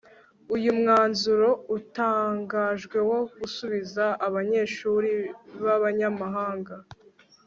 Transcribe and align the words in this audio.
uyu 0.55 0.71
mwanzuro 0.79 1.49
utangajwe 1.77 2.97
wo 3.09 3.19
gusubiza 3.37 4.05
abanyeshuri 4.27 5.11
b'abanyamahanga 5.63 6.75